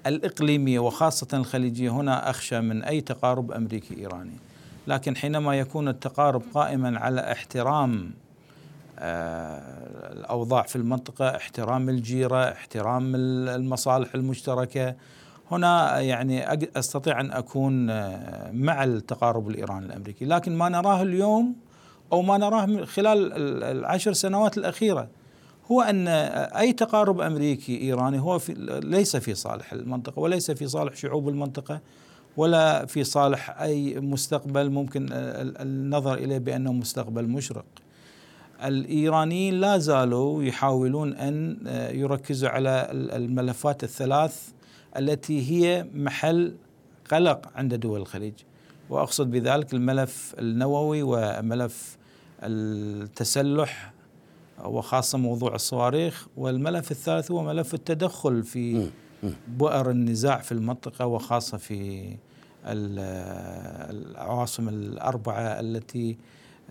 الإقليمية 0.07 0.79
وخاصة 0.79 1.27
الخليجية 1.33 1.89
هنا 1.89 2.29
أخشى 2.29 2.61
من 2.61 2.83
أي 2.83 3.01
تقارب 3.01 3.51
أمريكي 3.51 3.97
إيراني. 3.97 4.37
لكن 4.87 5.15
حينما 5.15 5.59
يكون 5.59 5.87
التقارب 5.87 6.43
قائما 6.53 6.99
على 6.99 7.31
احترام 7.31 8.11
آه، 8.99 10.13
الأوضاع 10.13 10.61
في 10.61 10.75
المنطقة 10.75 11.35
احترام 11.35 11.89
الجيرة 11.89 12.51
احترام 12.51 13.15
المصالح 13.15 14.15
المشتركة 14.15 14.95
هنا 15.51 15.99
يعني 15.99 16.53
أستطيع 16.77 17.21
أن 17.21 17.31
أكون 17.31 17.89
آه، 17.89 18.51
مع 18.51 18.83
التقارب 18.83 19.49
الايراني 19.49 19.85
الأمريكي 19.85 20.25
لكن 20.25 20.57
ما 20.57 20.69
نراه 20.69 21.01
اليوم 21.01 21.55
أو 22.11 22.21
ما 22.21 22.37
نراه 22.37 22.85
خلال 22.85 23.33
العشر 23.63 24.13
سنوات 24.13 24.57
الأخيرة 24.57 25.09
هو 25.71 25.81
أن 25.81 26.07
أي 26.07 26.73
تقارب 26.73 27.21
أمريكي 27.21 27.81
إيراني 27.81 28.19
هو 28.19 28.39
في 28.39 28.53
ليس 28.83 29.15
في 29.15 29.35
صالح 29.35 29.73
المنطقة 29.73 30.19
وليس 30.19 30.51
في 30.51 30.67
صالح 30.67 30.95
شعوب 30.95 31.29
المنطقة 31.29 31.79
ولا 32.37 32.85
في 32.85 33.03
صالح 33.03 33.61
أي 33.61 33.99
مستقبل 33.99 34.69
ممكن 34.69 35.07
النظر 35.11 36.13
إليه 36.13 36.37
بأنه 36.37 36.73
مستقبل 36.73 37.27
مشرق. 37.27 37.65
الإيرانيين 38.63 39.53
لا 39.53 39.77
زالوا 39.77 40.43
يحاولون 40.43 41.13
أن 41.13 41.57
يركزوا 41.95 42.49
على 42.49 42.87
الملفات 42.91 43.83
الثلاث 43.83 44.49
التي 44.97 45.51
هي 45.51 45.87
محل 45.93 46.55
قلق 47.11 47.49
عند 47.55 47.73
دول 47.73 48.01
الخليج. 48.01 48.33
وأقصد 48.89 49.31
بذلك 49.31 49.73
الملف 49.73 50.35
النووي 50.39 51.01
وملف 51.03 51.97
التسلح 52.43 53.93
وخاصة 54.65 55.17
موضوع 55.17 55.55
الصواريخ 55.55 56.27
والملف 56.37 56.91
الثالث 56.91 57.31
هو 57.31 57.43
ملف 57.43 57.73
التدخل 57.73 58.43
في 58.43 58.89
بؤر 59.47 59.89
النزاع 59.91 60.37
في 60.37 60.51
المنطقة 60.51 61.05
وخاصة 61.05 61.57
في 61.57 62.15
العواصم 63.89 64.69
الأربعة 64.69 65.39
التي 65.59 66.17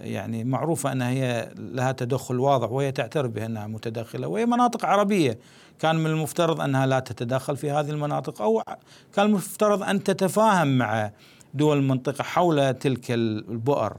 يعني 0.01 0.45
معروفة 0.45 0.93
انها 0.93 1.11
هي 1.11 1.51
لها 1.57 1.93
تدخل 1.93 2.41
واضح 2.41 2.71
وهي 2.71 2.93
تعترف 2.93 3.31
بانها 3.31 3.67
متدخله 3.67 4.29
وهي 4.29 4.47
مناطق 4.47 4.85
عربية. 4.85 5.39
كان 5.79 5.97
من 5.97 6.07
المفترض 6.07 6.61
أنها 6.61 6.87
لا 6.87 7.01
تتدخل 7.01 7.57
في 7.57 7.71
هذه 7.71 7.91
المناطق 7.91 8.43
أو 8.43 8.63
كان 9.15 9.27
المفترض 9.27 9.83
أن 9.83 10.03
تتفاهم 10.03 10.79
مع 10.79 11.11
دول 11.55 11.79
المنطقة 11.79 12.23
حول 12.23 12.75
تلك 12.75 13.11
البؤر 13.11 13.97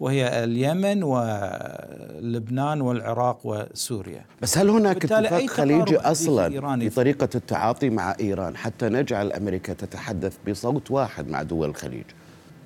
وهي 0.00 0.44
اليمن 0.44 1.02
ولبنان 1.02 2.80
والعراق 2.80 3.38
وسوريا. 3.44 4.24
بس 4.42 4.58
هل 4.58 4.70
هناك 4.70 5.04
اتفاق 5.04 5.46
خليجي 5.46 5.96
أصلا 5.96 6.78
في 6.78 6.90
طريقة 6.90 7.28
التعاطي 7.34 7.90
مع 7.90 8.16
إيران 8.20 8.56
حتى 8.56 8.88
نجعل 8.88 9.32
أمريكا 9.32 9.72
تتحدث 9.72 10.36
بصوت 10.48 10.90
واحد 10.90 11.28
مع 11.28 11.42
دول 11.42 11.68
الخليج؟ 11.68 12.04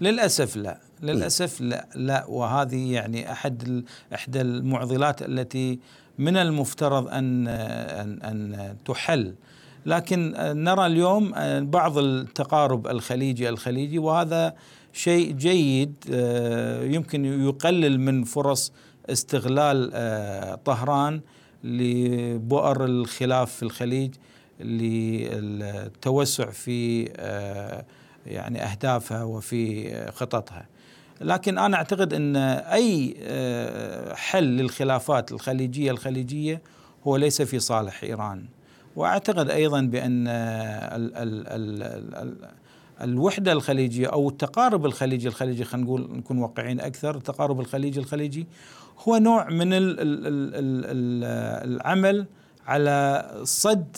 للأسف 0.00 0.56
لا. 0.56 0.78
للأسف 1.04 1.60
لا 1.60 1.86
لا 1.94 2.26
وهذه 2.28 2.92
يعني 2.92 3.32
أحد 3.32 3.84
إحدى 4.14 4.40
المعضلات 4.40 5.22
التي 5.22 5.78
من 6.18 6.36
المفترض 6.36 7.08
أن 7.08 7.48
أن 7.48 8.22
أن 8.22 8.76
تحل 8.84 9.34
لكن 9.86 10.34
نرى 10.38 10.86
اليوم 10.86 11.32
بعض 11.70 11.98
التقارب 11.98 12.86
الخليجي 12.86 13.48
الخليجي 13.48 13.98
وهذا 13.98 14.54
شيء 14.92 15.32
جيد 15.32 15.94
يمكن 16.94 17.24
يقلل 17.24 18.00
من 18.00 18.24
فرص 18.24 18.72
استغلال 19.10 19.90
طهران 20.64 21.20
لبؤر 21.64 22.84
الخلاف 22.84 23.52
في 23.52 23.62
الخليج 23.62 24.14
للتوسع 24.60 26.50
في 26.50 27.04
يعني 28.26 28.62
أهدافها 28.62 29.22
وفي 29.22 29.94
خططها. 30.10 30.66
لكن 31.24 31.58
أنا 31.58 31.76
أعتقد 31.76 32.12
إن 32.14 32.36
أي 32.36 33.16
آه، 33.22 34.14
حل 34.14 34.44
للخلافات 34.44 35.32
الخليجية 35.32 35.90
الخليجية 35.90 36.62
هو 37.06 37.16
ليس 37.16 37.42
في 37.42 37.58
صالح 37.58 38.02
إيران. 38.02 38.44
وأعتقد 38.96 39.50
أيضا 39.50 39.80
بأن 39.80 40.28
ال 40.28 41.16
ال 41.16 41.48
ال 41.48 41.82
ال 42.14 42.36
الوحدة 43.00 43.52
الخليجية 43.52 44.06
أو 44.06 44.28
التقارب 44.28 44.86
الخليجي 44.86 45.28
الخليجي 45.28 45.64
خلينا 45.64 45.86
نقول 45.86 46.08
نكون 46.12 46.38
واقعيين 46.38 46.80
أكثر 46.80 47.16
التقارب 47.16 47.60
الخليجي 47.60 48.00
الخليجي 48.00 48.46
هو 49.08 49.16
نوع 49.16 49.50
من 49.50 49.72
ال 49.72 50.00
ال 50.00 50.26
ال 50.26 50.54
ال 50.54 51.74
العمل 51.74 52.26
على 52.66 53.30
صد 53.42 53.96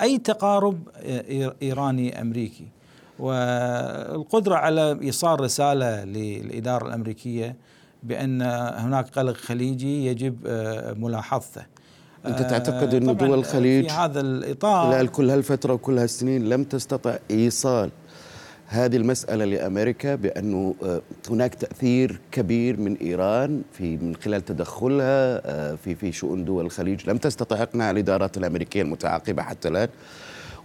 أي 0.00 0.18
تقارب 0.18 0.88
إيراني 1.62 2.20
أمريكي. 2.20 2.66
والقدرة 3.20 4.54
على 4.54 4.98
إيصال 5.02 5.40
رسالة 5.40 6.04
للإدارة 6.04 6.86
الأمريكية 6.88 7.56
بأن 8.02 8.42
هناك 8.76 9.08
قلق 9.08 9.36
خليجي 9.36 10.06
يجب 10.06 10.36
آه، 10.46 10.92
ملاحظته. 10.92 11.62
أنت 12.26 12.38
تعتقد 12.38 12.94
أن 12.94 13.16
دول 13.16 13.34
الخليج 13.34 13.86
في 13.88 13.92
هذا 13.92 14.20
الإطار 14.20 14.92
خلال 14.92 15.08
كل 15.08 15.30
هالفترة 15.30 15.72
وكل 15.72 15.98
هالسنين 15.98 16.48
لم 16.48 16.64
تستطع 16.64 17.16
إيصال 17.30 17.90
هذه 18.66 18.96
المسألة 18.96 19.44
لأمريكا 19.44 20.14
بأنه 20.14 20.74
آه، 20.82 21.00
هناك 21.30 21.54
تأثير 21.54 22.20
كبير 22.32 22.80
من 22.80 22.96
إيران 22.96 23.62
في 23.72 23.96
من 23.96 24.16
خلال 24.16 24.44
تدخلها 24.44 25.40
آه، 25.46 25.74
في 25.74 25.94
في 25.94 26.12
شؤون 26.12 26.44
دول 26.44 26.66
الخليج. 26.66 27.10
لم 27.10 27.16
تستطع 27.16 27.62
إقناع 27.62 27.90
الإدارات 27.90 28.36
الأمريكية 28.36 28.82
المتعاقبة 28.82 29.42
حتى 29.42 29.68
الآن. 29.68 29.88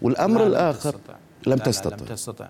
والأمر 0.01 0.47
الآخر 0.47 0.91
تستطع. 0.91 1.13
لم 1.47 1.57
تستطع. 1.57 1.95
لم 1.95 2.05
تستطع. 2.05 2.47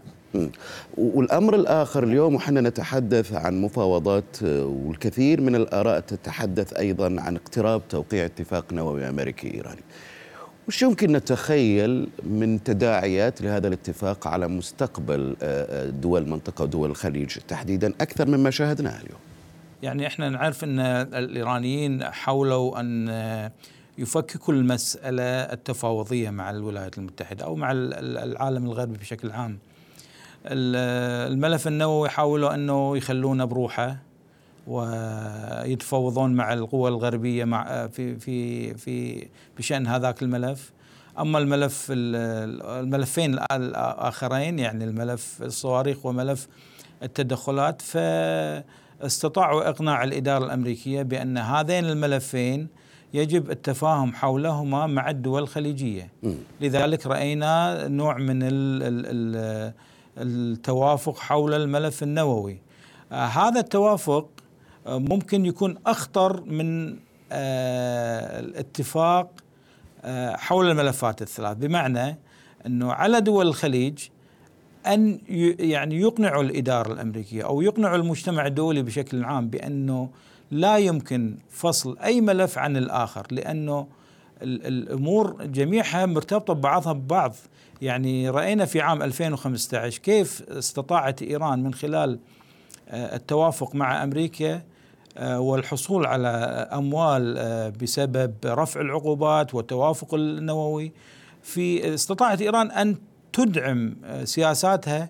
والأمر 0.97 1.55
الآخر 1.55 2.03
اليوم 2.03 2.36
وحنا 2.36 2.62
نتحدث 2.62 3.34
عن 3.34 3.62
مفاوضات 3.62 4.43
آه، 4.43 4.65
والكثير 4.65 5.41
من 5.41 5.55
الآراء 5.55 5.99
تتحدث 5.99 6.73
أيضا 6.73 7.21
عن 7.21 7.36
اقتراب 7.36 7.81
توقيع 7.89 8.25
اتفاق 8.25 8.73
نووي 8.73 9.10
أمريكي 9.10 9.53
إيراني. 9.53 9.81
وش 10.67 10.81
يمكن 10.81 11.12
نتخيل 11.12 12.08
من 12.23 12.63
تداعيات 12.63 13.41
لهذا 13.41 13.67
الاتفاق 13.67 14.27
على 14.27 14.47
مستقبل 14.47 15.36
آه، 15.41 15.86
آه، 15.88 15.89
دول 15.89 16.21
المنطقة 16.21 16.63
ودول 16.63 16.89
الخليج 16.89 17.38
تحديدا 17.47 17.93
أكثر 18.01 18.27
مما 18.27 18.49
شاهدناه 18.49 19.01
اليوم؟ 19.01 19.19
يعني 19.84 20.08
إحنا 20.08 20.29
نعرف 20.29 20.63
إن 20.63 20.79
الإيرانيين 20.79 22.03
حاولوا 22.03 22.79
أن 22.79 23.10
يفككوا 23.97 24.53
المسألة 24.53 25.23
التفاوضية 25.23 26.29
مع 26.29 26.49
الولايات 26.49 26.97
المتحدة 26.97 27.45
أو 27.45 27.55
مع 27.55 27.71
العالم 27.71 28.65
الغربي 28.65 28.97
بشكل 28.97 29.31
عام. 29.31 29.60
الملف 30.45 31.67
النووي 31.67 32.10
حاولوا 32.10 32.53
أنه 32.53 32.97
يخلونه 32.97 33.45
بروحه 33.45 33.97
ويتفاوضون 34.67 36.34
مع 36.34 36.53
القوى 36.53 36.89
الغربية 36.89 37.45
مع 37.45 37.88
في 37.88 38.19
في 38.19 38.73
في 38.73 39.27
بشأن 39.58 39.88
هذاك 39.88 40.23
الملف. 40.23 40.71
أما 41.19 41.39
الملف 41.39 41.88
الملفين 41.91 43.39
الآخرين 43.51 44.60
يعني 44.60 44.84
الملف 44.84 45.41
الصواريخ 45.41 46.05
وملف 46.05 46.47
التدخلات 47.03 47.81
فاستطاعوا 47.81 49.69
إقناع 49.69 50.03
الإدارة 50.03 50.45
الأمريكية 50.45 51.01
بأن 51.01 51.38
هذين 51.38 51.86
الملفين 51.86 52.67
يجب 53.15 53.51
التفاهم 53.51 54.13
حولهما 54.13 54.88
مع 54.88 55.10
الدول 55.10 55.41
الخليجية. 55.43 56.12
لذلك 56.62 57.08
رأينا 57.08 57.88
نوع 57.88 58.17
من 58.17 58.39
التوافق 60.17 61.17
حول 61.17 61.54
الملف 61.54 62.04
النووي. 62.04 62.62
آه، 63.12 63.25
هذا 63.25 63.60
التوافق 63.60 64.30
آه، 64.88 64.97
ممكن 64.97 65.45
يكون 65.45 65.75
أخطر 65.86 66.43
من 66.43 66.95
آه، 67.32 68.39
الاتفاق 68.39 69.32
حول 70.34 70.71
الملفات 70.71 71.21
الثلاث. 71.21 71.58
بمعنى 71.58 72.17
إنه 72.65 72.93
على 72.93 73.21
دول 73.21 73.47
الخليج 73.47 74.08
أن 74.88 75.19
يعني 75.60 75.99
يقنعوا 76.01 76.43
الإدارة 76.43 76.93
الأمريكية 76.93 77.43
أو 77.43 77.62
يقنعوا 77.62 77.95
المجتمع 77.95 78.47
الدولي 78.47 78.84
بشكل 78.84 79.23
عام 79.23 79.47
بأنه 79.49 80.10
لا 80.56 80.78
يمكن 80.78 81.38
فصل 81.50 81.98
أي 82.00 82.22
ملف 82.22 82.58
عن 82.58 82.78
الآخر 82.78 83.28
لأنه 83.32 83.88
الأمور 84.41 85.46
جميعها 85.46 86.06
مرتبطة 86.06 86.54
ببعضها 86.54 86.94
ببعض. 86.94 87.36
يعني 87.82 88.30
رأينا 88.30 88.65
في 88.65 88.82
عام 88.82 89.04
2015 89.04 90.00
كيف 90.00 90.41
استطاعت 90.50 91.22
إيران 91.22 91.63
من 91.63 91.74
خلال 91.74 92.20
آه، 92.89 93.15
التوافق 93.15 93.76
مع 93.76 94.04
أمريكا 94.04 94.62
آه، 95.18 95.39
والحصول 95.39 96.06
على 96.06 96.28
أموال 96.74 97.36
آه، 97.38 97.70
بسبب 97.70 98.34
رفع 98.46 98.82
العقوبات 98.82 99.56
والتوافق 99.56 100.13
النووي. 100.13 100.91
في 101.41 101.94
استطاعت 101.94 102.41
إيران 102.41 102.72
أن 102.72 102.96
تدعم 103.34 103.96
سياساتها 104.24 105.10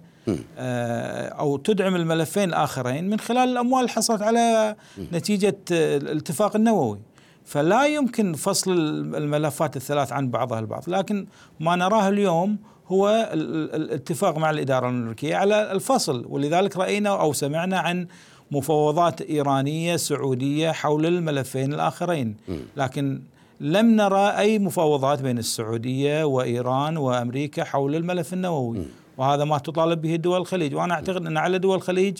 آه، 0.57 1.27
أو 1.27 1.57
تدعم 1.57 1.95
الملفين 1.95 2.49
الآخرين 2.49 3.09
من 3.09 3.19
خلال 3.19 3.49
الأموال 3.49 3.81
اللي 3.81 3.91
حصلت 3.91 4.21
على 4.21 4.75
نتيجة 5.13 5.57
الاتفاق 5.71 6.55
النووي. 6.55 6.99
فلا 7.45 7.85
يمكن 7.85 8.33
فصل 8.33 8.71
الملفات 9.15 9.75
الثلاث 9.77 10.11
عن 10.11 10.29
بعضها 10.29 10.59
البعض. 10.59 10.83
لكن 10.87 11.27
ما 11.59 11.75
نراه 11.75 12.09
اليوم 12.09 12.57
هو 12.87 13.29
الاتفاق 13.33 14.37
مع 14.37 14.49
الإدارة 14.49 14.89
الأمريكية 14.89 15.35
على 15.35 15.71
الفصل. 15.71 16.25
ولذلك 16.29 16.77
رأينا 16.77 17.09
أو 17.09 17.33
سمعنا 17.33 17.79
عن 17.79 18.07
مفاوضات 18.51 19.21
إيرانية 19.21 19.95
سعودية 19.95 20.71
حول 20.71 21.05
الملفين 21.05 21.73
الآخرين. 21.73 22.35
لكن 22.77 23.21
لم 23.59 23.95
نرى 23.95 24.29
أي 24.37 24.59
مفاوضات 24.59 25.21
بين 25.21 25.37
السعودية 25.37 26.23
وإيران 26.23 26.97
وأمريكا 26.97 27.63
حول 27.63 27.95
الملف 27.95 28.33
النووي. 28.33 28.77
وهذا 29.17 29.43
ما 29.43 29.57
تطالب 29.57 30.01
به 30.01 30.15
دول 30.15 30.41
الخليج. 30.41 30.75
وأنا 30.75 30.93
أعتقد 30.93 31.25
أن 31.25 31.37
على 31.37 31.57
دول 31.59 31.75
الخليج 31.75 32.17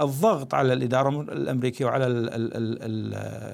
الضغط 0.00 0.54
على 0.54 0.72
الإدارة 0.72 1.20
الأمريكية 1.20 1.84
وعلى 1.84 2.06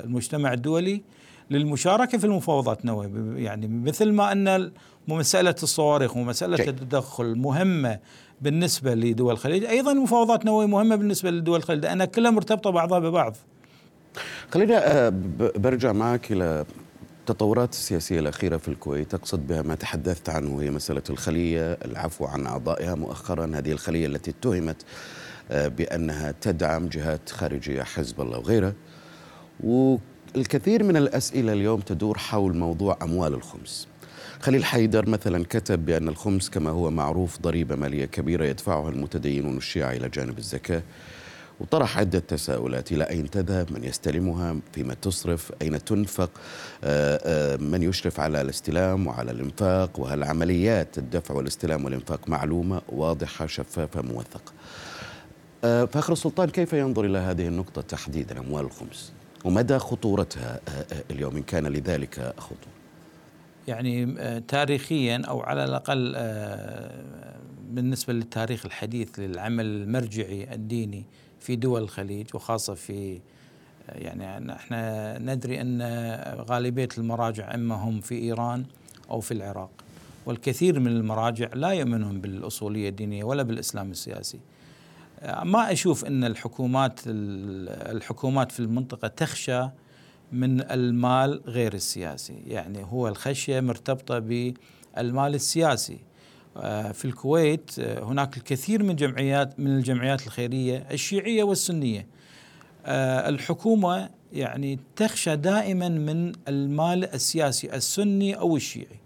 المجتمع 0.04 0.52
الدولي 0.52 1.02
للمشاركة 1.50 2.18
في 2.18 2.24
المفاوضات 2.24 2.80
النووية 2.80 3.44
يعني 3.44 3.68
مثل 3.68 4.12
ما 4.12 4.32
أن 4.32 4.72
مسألة 5.08 5.54
الصواريخ 5.62 6.16
ومسألة 6.16 6.68
التدخل 6.68 7.34
مهمة 7.34 7.98
بالنسبة 8.40 8.94
لدول 8.94 9.32
الخليج. 9.32 9.64
أيضا 9.64 9.92
المفاوضات 9.92 10.40
النووية 10.40 10.66
مهمة 10.66 10.96
بالنسبة 10.96 11.30
لدول 11.30 11.58
الخليج 11.58 11.82
لأنها 11.84 12.06
كلها 12.06 12.30
مرتبطة 12.30 12.70
بعضها 12.70 12.98
ببعض. 12.98 13.36
خلينا 14.50 15.06
آه، 15.06 15.12
برجع 15.56 15.92
معك 15.92 16.32
إلى 16.32 16.64
التطورات 17.30 17.72
السياسية 17.72 18.20
الأخيرة 18.20 18.56
في 18.56 18.68
الكويت 18.68 19.14
أقصد 19.14 19.46
بها 19.46 19.62
ما 19.62 19.74
تحدثت 19.74 20.28
عنه 20.28 20.62
هي 20.62 20.70
مسألة 20.70 21.02
الخلية 21.10 21.72
العفو 21.84 22.24
عن 22.24 22.46
أعضائها 22.46 22.94
مؤخرا. 22.94 23.50
هذه 23.54 23.72
الخلية 23.72 24.06
التي 24.06 24.30
اتهمت 24.30 24.76
آه، 25.50 25.68
بأنها 25.68 26.34
تدعم 26.40 26.88
جهات 26.88 27.30
خارجية 27.30 27.82
حزب 27.82 28.20
الله 28.20 28.38
وغيرها. 28.38 28.74
والكثير 29.60 30.84
من 30.84 30.96
الأسئلة 30.96 31.52
اليوم 31.52 31.80
تدور 31.80 32.18
حول 32.18 32.56
موضوع 32.56 32.98
أموال 33.02 33.34
الخمس. 33.34 33.88
خليل 34.40 34.64
حيدر 34.64 35.08
مثلا 35.08 35.44
كتب 35.44 35.86
بأن 35.86 36.08
الخمس 36.08 36.50
كما 36.50 36.70
هو 36.70 36.90
معروف 36.90 37.40
ضريبة 37.40 37.76
مالية 37.76 38.04
كبيرة 38.04 38.44
يدفعها 38.44 38.88
المتدينون 38.88 39.56
الشيعة 39.56 39.92
إلى 39.92 40.08
جانب 40.08 40.38
الزكاة. 40.38 40.82
وطرح 41.60 41.98
عدة 41.98 42.18
تساؤلات 42.18 42.92
إلى 42.92 43.04
أين 43.04 43.30
تذهب 43.30 43.72
من 43.72 43.84
يستلمها 43.84 44.56
فيما 44.72 44.94
تصرف 44.94 45.52
أين 45.62 45.84
تنفق 45.84 46.30
آه، 46.84 47.20
آه، 47.24 47.56
من 47.56 47.82
يشرف 47.82 48.20
على 48.20 48.40
الاستلام 48.40 49.06
وعلى 49.06 49.30
الإنفاق 49.30 50.00
وهل 50.00 50.24
عمليات 50.24 50.98
الدفع 50.98 51.34
والاستلام 51.34 51.84
والإنفاق 51.84 52.28
معلومة 52.28 52.82
واضحة 52.88 53.46
شفافة 53.46 54.02
موثقة. 54.02 54.52
آه، 55.64 55.84
فاخر 55.84 56.12
السلطان 56.12 56.48
كيف 56.48 56.72
ينظر 56.72 57.04
إلى 57.04 57.18
هذه 57.18 57.48
النقطة 57.48 57.82
تحديدا 57.82 58.38
أموال 58.40 58.64
الخمس؟ 58.64 59.12
ومدى 59.44 59.78
خطورتها 59.78 60.60
اليوم 61.10 61.36
إن 61.36 61.42
كان 61.42 61.66
لذلك 61.66 62.34
خطورة؟ 62.38 62.78
يعني 63.68 64.16
تاريخيا 64.40 65.22
أو 65.28 65.40
على 65.40 65.64
الأقل 65.64 66.14
بالنسبة 67.70 68.12
للتاريخ 68.12 68.66
الحديث 68.66 69.18
للعمل 69.18 69.66
المرجعي 69.66 70.54
الديني 70.54 71.04
في 71.40 71.56
دول 71.56 71.82
الخليج 71.82 72.26
وخاصة 72.34 72.74
في 72.74 73.20
يعني 73.88 74.52
إحنا 74.52 75.18
ندري 75.18 75.60
أن 75.60 75.82
غالبية 76.50 76.88
المراجع 76.98 77.54
إما 77.54 77.74
هم 77.74 78.00
في 78.00 78.14
إيران 78.14 78.64
أو 79.10 79.20
في 79.20 79.34
العراق 79.34 79.70
والكثير 80.26 80.80
من 80.80 80.86
المراجع 80.86 81.48
لا 81.54 81.68
يؤمنون 81.68 82.20
بالأصولية 82.20 82.88
الدينية 82.88 83.24
ولا 83.24 83.42
بالإسلام 83.42 83.90
السياسي. 83.90 84.38
ما 85.42 85.72
أشوف 85.72 86.04
أن 86.04 86.24
الحكومات 86.24 87.00
الحكومات 87.06 88.52
في 88.52 88.60
المنطقة 88.60 89.08
تخشى 89.08 89.68
من 90.32 90.60
المال 90.60 91.40
غير 91.46 91.74
السياسي، 91.74 92.42
يعني 92.46 92.84
هو 92.84 93.08
الخشية 93.08 93.60
مرتبطة 93.60 94.18
بالمال 94.18 95.34
السياسي 95.34 95.98
في 96.92 97.04
الكويت 97.04 97.70
آه، 97.78 98.04
هناك 98.04 98.36
الكثير 98.36 98.82
من 98.82 98.96
جمعيات 98.96 99.60
من 99.60 99.76
الجمعيات 99.76 100.26
الخيرية 100.26 100.86
الشيعية 100.90 101.42
والسنية. 101.42 102.06
آه، 102.86 103.28
الحكومة 103.28 104.10
يعني 104.32 104.78
تخشى 104.96 105.36
دائما 105.36 105.88
من 105.88 106.32
المال 106.48 107.14
السياسي 107.14 107.74
السني 107.74 108.34
أو 108.34 108.56
الشيعي. 108.56 108.98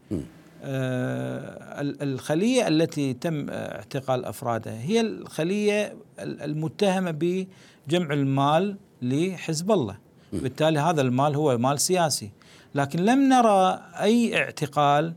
الخلية 2.02 2.68
التي 2.68 3.14
تم 3.14 3.50
اعتقال 3.50 4.24
أفرادها 4.24 4.80
هي 4.82 5.00
الخلية 5.00 5.96
المتهمة 6.20 7.10
بجمع 7.10 8.14
المال 8.14 8.76
لحزب 9.02 9.72
الله. 9.72 9.96
بالتالي 10.32 10.78
هذا 10.78 11.00
المال 11.00 11.36
هو 11.36 11.58
مال 11.58 11.80
سياسي. 11.80 12.30
لكن 12.74 13.04
لم 13.04 13.28
نرى 13.28 13.80
أي 14.00 14.36
اعتقال 14.36 15.14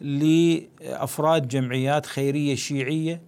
لأفراد 0.00 1.48
جمعيات 1.48 2.06
خيرية 2.06 2.54
شيعية 2.54 3.20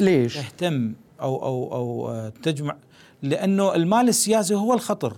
ليش؟ 0.00 0.34
تهتم 0.34 0.92
أو 1.20 1.42
أو 1.42 1.74
أو 1.74 2.28
تجمع 2.42 2.76
لأنه 3.22 3.74
المال 3.74 4.08
السياسي 4.08 4.54
هو 4.54 4.74
الخطر. 4.74 5.16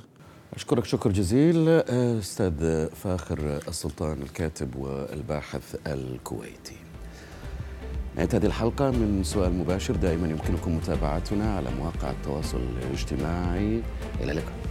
أشكرك 0.57 0.85
شكر 0.85 1.13
جزيل. 1.13 1.69
أستاذ 1.69 2.87
فاخر 2.91 3.61
السلطان 3.69 4.23
الكاتب 4.23 4.77
والباحث 4.77 5.77
الكويتي. 5.87 6.77
نهاية 8.17 8.29
هذه 8.33 8.47
الحلقة 8.47 8.91
من 8.91 9.25
سؤال 9.25 9.53
مباشر 9.53 9.97
دائما 9.97 10.29
يمكنكم 10.29 10.77
متابعتنا 10.77 11.57
على 11.57 11.71
مواقع 11.71 12.11
التواصل 12.11 12.61
الاجتماعي. 12.83 13.83
إلى 14.21 14.33
اللقاء. 14.33 14.64